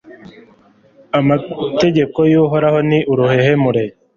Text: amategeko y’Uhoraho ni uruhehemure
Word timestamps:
amategeko 1.19 2.19
y’Uhoraho 2.31 2.79
ni 2.89 2.99
uruhehemure 3.11 3.83